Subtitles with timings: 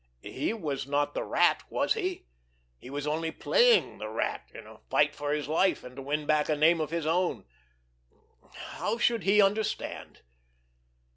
[0.23, 2.25] He was not the Rat, was he?
[2.79, 6.25] He was only playing the Rat in a fight for his life, and to win
[6.25, 7.45] back a name of his own!
[8.79, 10.23] How should he understand!